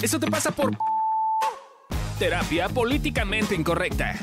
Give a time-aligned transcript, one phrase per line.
[0.00, 0.76] Eso te pasa por
[2.20, 4.14] terapia políticamente incorrecta.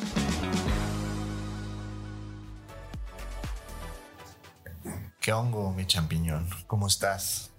[5.19, 6.47] ¿Qué hongo, mi champiñón?
[6.67, 7.51] ¿Cómo estás?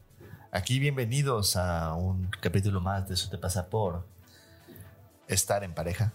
[0.50, 4.06] Aquí bienvenidos a un capítulo más de Eso te pasa por
[5.28, 6.12] estar en pareja.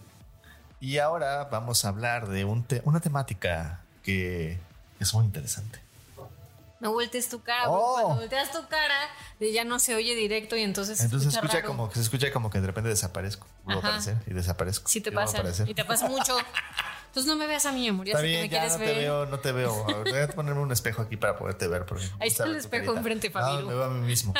[0.80, 4.58] Y ahora vamos a hablar de una temática que
[4.98, 5.78] es muy interesante.
[6.82, 7.94] No voltees tu cara, Oh.
[7.94, 8.94] cuando volteas tu cara
[9.40, 12.32] ya no se oye directo y entonces se Entonces escucha escucha como que se escucha
[12.32, 13.46] como que de repente desaparezco.
[13.64, 14.88] Vuelvo a aparecer y desaparezco.
[14.88, 15.42] Sí te y pasa.
[15.66, 16.36] Y te pasa mucho.
[17.06, 18.06] Entonces no me veas a mí, amor.
[18.06, 19.84] Ya Está sé bien, que me ya quieres no te veo, no te veo.
[19.88, 21.84] A ver, Voy a ponerme un espejo aquí para poderte ver.
[21.92, 23.68] Me Ahí está el espejo enfrente, No, Fabiru.
[23.68, 24.34] me veo a mí mismo.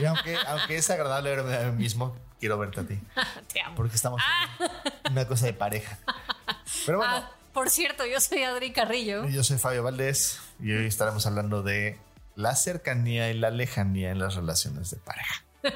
[0.00, 2.98] Y aunque, aunque es agradable verme a mí mismo, quiero verte a ti.
[3.52, 3.76] Te amo.
[3.76, 4.20] Porque estamos
[5.04, 5.98] en una cosa de pareja.
[6.86, 9.26] Pero bueno, Ah, por cierto, yo soy Adri Carrillo.
[9.26, 11.98] yo soy Fabio Valdés y hoy estaremos hablando de
[12.36, 15.44] la cercanía y la lejanía en las relaciones de pareja.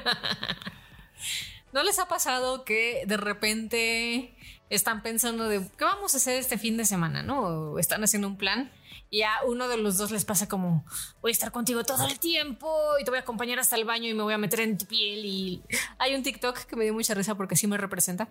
[1.73, 4.35] ¿No les ha pasado que de repente
[4.69, 7.79] están pensando de qué vamos a hacer este fin de semana, no?
[7.79, 8.71] Están haciendo un plan
[9.09, 10.85] y a uno de los dos les pasa como
[11.21, 12.67] voy a estar contigo todo el tiempo
[12.99, 14.85] y te voy a acompañar hasta el baño y me voy a meter en tu
[14.85, 15.63] piel y
[15.99, 18.27] hay un TikTok que me dio mucha risa porque sí me representa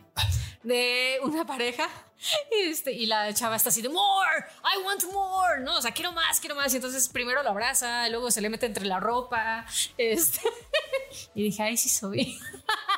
[0.64, 1.88] de una pareja
[2.50, 5.92] y, este, y la chava está así de more, I want more, no, o sea,
[5.92, 8.98] quiero más, quiero más y entonces primero lo abraza, luego se le mete entre la
[8.98, 9.64] ropa,
[9.96, 10.40] este,
[11.34, 12.38] y dije, ay, sí soy.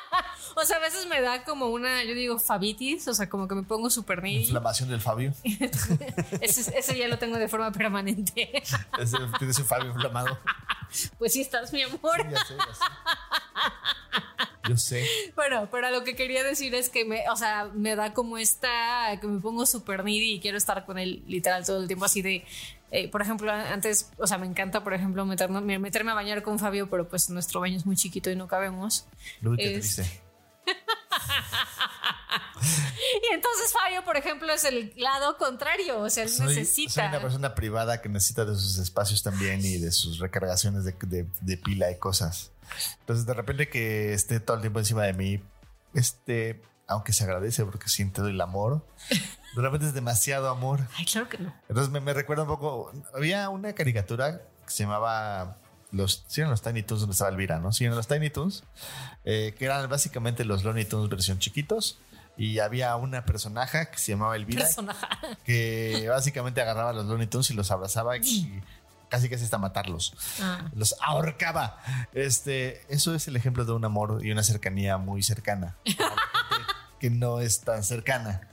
[0.57, 3.55] O sea, a veces me da como una, yo digo, fabitis, o sea, como que
[3.55, 4.43] me pongo súper needy.
[4.45, 5.33] Inflamación del Fabio.
[6.41, 8.51] Ese, ese ya lo tengo de forma permanente.
[8.99, 10.39] Ese- Tienes un Fabio inflamado.
[11.19, 12.31] Pues sí estás, mi amor.
[12.31, 12.85] Ya sé, ya sé.
[14.69, 15.07] Yo sé.
[15.35, 19.19] Bueno, pero lo que quería decir es que me, o sea, me da como esta,
[19.21, 22.23] que me pongo súper needy y quiero estar con él literal todo el tiempo así
[22.23, 22.45] de,
[22.91, 26.59] eh, por ejemplo, antes, o sea, me encanta, por ejemplo, meterme, meterme a bañar con
[26.59, 29.07] Fabio, pero pues nuestro baño es muy chiquito y no cabemos.
[29.43, 30.21] Uy, qué Es- triste.
[33.31, 36.93] Y entonces Fabio, por ejemplo, es el lado contrario, o sea, él Soy, necesita.
[36.93, 40.93] soy una persona privada que necesita de sus espacios también y de sus recargaciones de,
[41.03, 42.51] de- de pila y cosas.
[43.01, 45.43] Entonces, de repente que esté todo el tiempo encima de mí,
[45.93, 50.81] este, aunque se agradece porque siento el amor, de repente es demasiado amor.
[50.97, 51.55] Ay, claro que no.
[51.69, 52.91] Entonces me, me recuerda un poco.
[53.15, 55.59] Había una caricatura que se llamaba.
[55.95, 57.73] Los, sí, eran los Tiny Toons donde estaba Elvira, ¿no?
[57.73, 58.65] Sí, eran los Tiny Toons,
[59.25, 61.99] eh, que eran básicamente los Looney Tunes versión chiquitos.
[62.37, 64.67] Y había una personaje que se llamaba Elvira,
[65.45, 68.61] que básicamente agarraba a los Looney Tunes y los abrazaba y
[69.09, 70.15] casi casi hasta matarlos.
[70.41, 70.69] Ah.
[70.75, 71.79] Los ahorcaba.
[72.13, 75.77] Este, eso es el ejemplo de un amor y una cercanía muy cercana.
[76.99, 78.49] que no es tan cercana.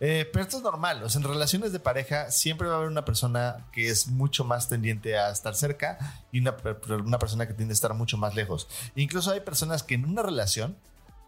[0.00, 1.02] Eh, pero esto es normal.
[1.02, 4.44] O sea, en relaciones de pareja siempre va a haber una persona que es mucho
[4.44, 5.98] más tendiente a estar cerca
[6.32, 6.56] y una,
[7.04, 8.66] una persona que tiende a estar mucho más lejos.
[8.96, 10.76] Incluso hay personas que en una relación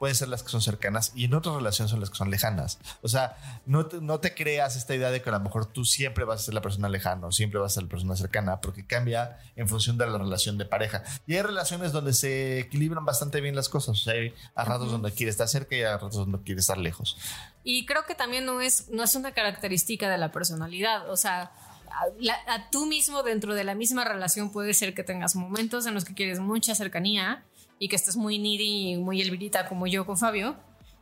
[0.03, 2.81] pueden ser las que son cercanas y en otra relación son las que son lejanas.
[3.03, 3.37] O sea,
[3.67, 6.41] no te, no te creas esta idea de que a lo mejor tú siempre vas
[6.41, 9.39] a ser la persona lejana o siempre vas a ser la persona cercana, porque cambia
[9.55, 11.05] en función de la relación de pareja.
[11.25, 13.91] Y hay relaciones donde se equilibran bastante bien las cosas.
[14.01, 16.79] O sea, hay a ratos donde quiere estar cerca y a ratos donde quiere estar
[16.79, 17.17] lejos.
[17.63, 21.09] Y creo que también no es, no es una característica de la personalidad.
[21.13, 21.53] O sea,
[21.93, 25.87] a, la- a tú mismo dentro de la misma relación puede ser que tengas momentos
[25.87, 27.45] en los que quieres mucha cercanía
[27.83, 30.55] y que estés muy needy y muy elvirita como yo con Fabio.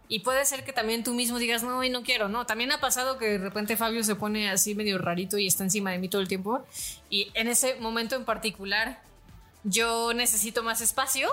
[0.09, 2.47] Y puede ser que también tú mismo digas, no, y no quiero, no.
[2.47, 5.91] También ha pasado que de repente Fabio se pone así medio rarito y está encima
[5.91, 6.65] de mí todo el tiempo.
[7.11, 9.03] Y en ese momento en particular,
[9.63, 11.29] yo necesito más espacio.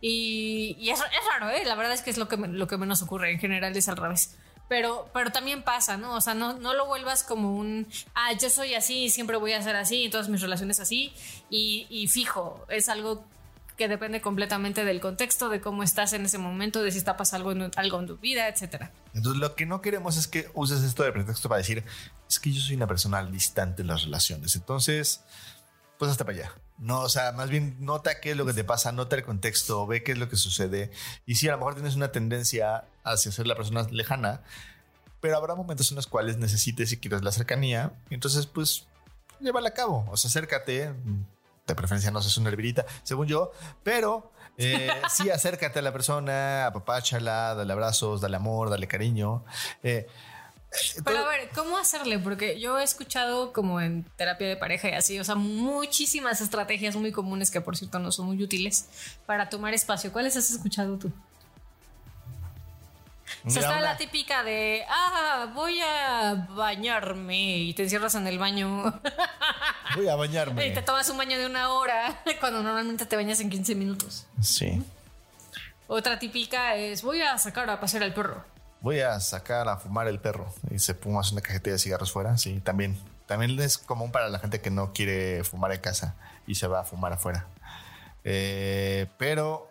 [0.00, 1.64] Y, y es, es raro, ¿eh?
[1.64, 3.30] La verdad es que es lo que, lo que menos ocurre.
[3.30, 4.36] En general es al revés.
[4.68, 6.16] Pero, pero también pasa, ¿no?
[6.16, 7.86] O sea, no, no lo vuelvas como un,
[8.16, 11.12] ah, yo soy así siempre voy a ser así, y todas mis relaciones así.
[11.48, 13.24] Y, y fijo, es algo
[13.78, 17.48] que depende completamente del contexto, de cómo estás en ese momento, de si está pasando
[17.48, 18.92] algo en, algo en tu vida, etcétera.
[19.14, 21.84] Entonces, lo que no queremos es que uses esto de pretexto para decir,
[22.28, 24.56] es que yo soy una persona distante en las relaciones.
[24.56, 25.22] Entonces,
[25.96, 26.52] pues hasta para allá.
[26.78, 29.86] No, o sea, más bien nota qué es lo que te pasa, nota el contexto,
[29.86, 30.90] ve qué es lo que sucede.
[31.24, 34.42] Y si a lo mejor tienes una tendencia hacia ser la persona lejana,
[35.20, 37.92] pero habrá momentos en los cuales necesites y quieres la cercanía.
[38.10, 38.88] Entonces, pues,
[39.40, 40.04] llévala a cabo.
[40.10, 40.92] O sea, acércate.
[41.68, 46.66] De preferencia no seas una hervirita, según yo, pero eh, sí acércate a la persona,
[46.66, 49.44] apapáchala, dale abrazos, dale amor, dale cariño.
[49.82, 50.06] Eh,
[51.04, 52.18] Pero a ver, ¿cómo hacerle?
[52.18, 56.96] Porque yo he escuchado como en terapia de pareja y así, o sea, muchísimas estrategias
[56.96, 58.88] muy comunes que por cierto no son muy útiles
[59.26, 60.12] para tomar espacio.
[60.12, 61.12] ¿Cuáles has escuchado tú?
[63.44, 68.38] O sea, está la típica de, ah, voy a bañarme y te encierras en el
[68.38, 69.00] baño
[69.96, 70.70] Voy a y bañarme.
[70.70, 74.26] te tomas un baño de una hora cuando normalmente te bañas en 15 minutos.
[74.42, 74.82] Sí.
[75.86, 78.44] Otra típica es voy a sacar a pasear al perro.
[78.80, 82.36] Voy a sacar a fumar el perro y se fuma una cajetilla de cigarros fuera.
[82.38, 82.98] Sí, también.
[83.26, 86.14] También es común para la gente que no quiere fumar en casa
[86.46, 87.46] y se va a fumar afuera.
[88.24, 89.67] Eh, pero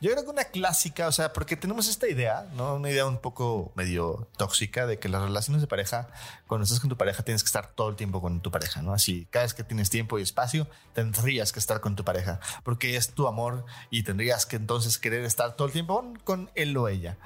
[0.00, 2.74] yo creo que una clásica, o sea, porque tenemos esta idea, ¿no?
[2.74, 6.08] Una idea un poco medio tóxica de que las relaciones de pareja,
[6.46, 8.92] cuando estás con tu pareja, tienes que estar todo el tiempo con tu pareja, ¿no?
[8.92, 12.96] Así, cada vez que tienes tiempo y espacio, tendrías que estar con tu pareja, porque
[12.96, 16.76] es tu amor y tendrías que entonces querer estar todo el tiempo con, con él
[16.76, 17.18] o ella.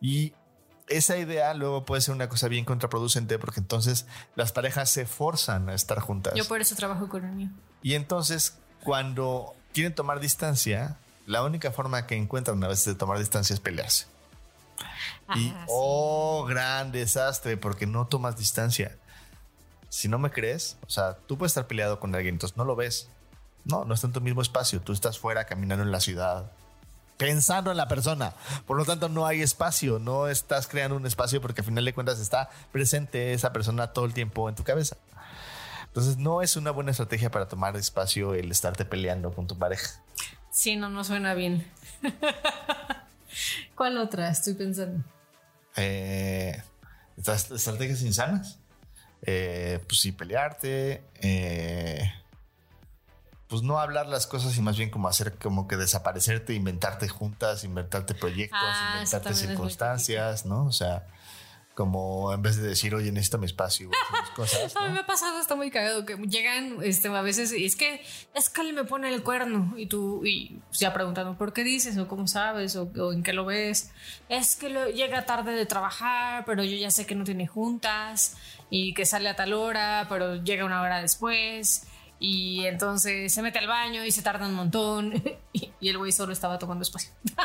[0.00, 0.34] Y
[0.88, 4.06] esa idea luego puede ser una cosa bien contraproducente porque entonces
[4.36, 6.34] las parejas se forzan a estar juntas.
[6.34, 7.50] Yo por eso trabajo con el mío.
[7.82, 13.18] Y entonces cuando quieren tomar distancia, la única forma que encuentran a veces de tomar
[13.18, 14.06] distancia es pelearse.
[15.34, 15.64] y Ah, sí.
[15.68, 18.96] oh, gran desastre porque no tomas distancia.
[19.88, 22.76] Si no me crees, o sea, tú puedes estar peleado con alguien, entonces no lo
[22.76, 23.08] ves.
[23.64, 24.80] No, no está en tu mismo espacio.
[24.80, 26.50] Tú estás fuera caminando en la ciudad,
[27.16, 28.34] pensando en la persona.
[28.66, 29.98] Por lo tanto, no hay espacio.
[29.98, 34.04] No estás creando un espacio porque al final de cuentas está presente esa persona todo
[34.04, 34.96] el tiempo en tu cabeza.
[35.86, 40.02] Entonces, no es una buena estrategia para tomar espacio el estarte peleando con tu pareja.
[40.54, 41.66] Sí, no, no suena bien.
[43.74, 44.28] ¿Cuál otra?
[44.28, 45.04] Estoy pensando.
[45.74, 46.62] Eh,
[47.18, 48.60] estas estrategias insanas.
[49.22, 51.02] Eh, pues sí, pelearte.
[51.22, 52.08] eh,
[53.48, 57.64] pues no hablar las cosas y más bien como hacer como que desaparecerte, inventarte juntas,
[57.64, 60.66] inventarte proyectos, Ah, inventarte circunstancias, ¿no?
[60.66, 61.06] O sea,
[61.74, 63.90] como en vez de decir, oye, necesito mi espacio,
[64.36, 64.94] cosas, A mí ¿no?
[64.94, 68.00] me ha pasado, está muy cagado, que llegan este, a veces y es que
[68.34, 71.98] es que me pone el cuerno y tú, y pues, ya preguntando por qué dices
[71.98, 73.90] o cómo sabes o, o en qué lo ves.
[74.28, 78.36] Es que lo- llega tarde de trabajar, pero yo ya sé que no tiene juntas
[78.70, 81.86] y que sale a tal hora, pero llega una hora después.
[82.20, 85.12] Y entonces se mete al baño y se tarda un montón.
[85.52, 87.10] y, y el güey solo estaba tomando espacio.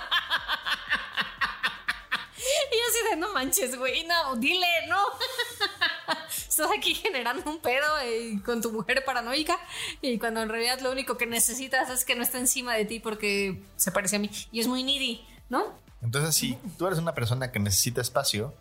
[2.71, 4.97] Y yo así de no manches, güey, no, dile, no.
[6.27, 9.57] Estás aquí generando un pedo eh, con tu mujer paranoica
[10.01, 12.99] y cuando en realidad lo único que necesitas es que no esté encima de ti
[12.99, 15.73] porque se parece a mí y es muy needy, ¿no?
[16.01, 18.53] Entonces, si tú eres una persona que necesita espacio,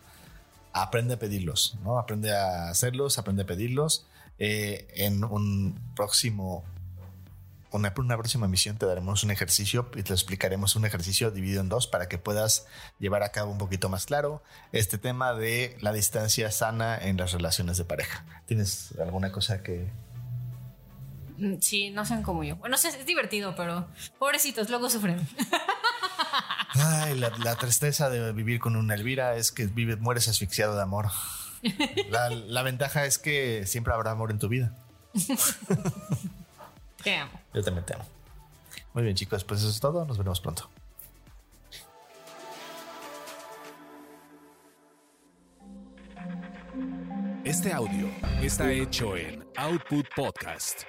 [0.72, 1.98] aprende a pedirlos, ¿no?
[1.98, 4.06] Aprende a hacerlos, aprende a pedirlos.
[4.40, 6.64] Eh, en un próximo,
[7.70, 11.68] una, una próxima misión te daremos un ejercicio y te explicaremos un ejercicio dividido en
[11.68, 12.66] dos para que puedas
[12.98, 14.42] llevar a cabo un poquito más claro
[14.72, 18.24] este tema de la distancia sana en las relaciones de pareja.
[18.46, 19.90] ¿Tienes alguna cosa que
[21.38, 22.56] Mm, Sí, no sean como yo.
[22.56, 23.86] Bueno, es divertido, pero
[24.18, 25.26] pobrecitos, luego sufren.
[26.74, 30.82] Ay, la, la tristeza de vivir con una Elvira es que vive, mueres asfixiado de
[30.82, 31.06] amor.
[32.10, 34.74] La, la ventaja es que siempre habrá amor en tu vida.
[37.02, 37.32] Te amo.
[37.58, 38.04] Yo también te amo.
[38.94, 40.04] Muy bien, chicos, pues eso es todo.
[40.04, 40.70] Nos veremos pronto.
[47.42, 48.06] Este audio
[48.40, 50.82] está hecho en Output Podcast.